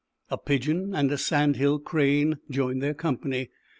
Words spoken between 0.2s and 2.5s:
A Pigeon and a Sand Hill Crane